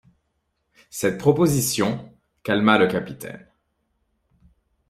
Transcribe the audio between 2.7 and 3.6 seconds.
le capitaine.